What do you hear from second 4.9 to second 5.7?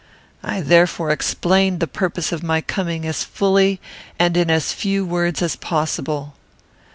words as